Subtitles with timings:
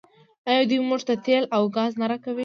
[0.49, 2.39] آیا دوی موږ ته تیل او ګاز نه راکوي؟